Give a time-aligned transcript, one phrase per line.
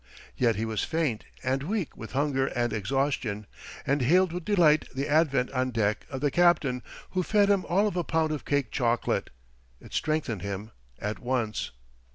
[0.35, 3.45] Yet he was faint and weak with hunger and exhaustion,
[3.85, 6.81] and hailed with delight the advent on deck of the captain,
[7.11, 9.29] who fed him all of a pound of cake chocolate.
[9.79, 11.69] It strengthened him at once.